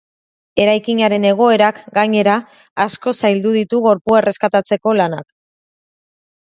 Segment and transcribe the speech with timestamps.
[0.61, 2.39] Eraikinaren egoerak, gainera,
[2.87, 5.31] asko zaildu ditu gorpua erreskatatzeko lanak.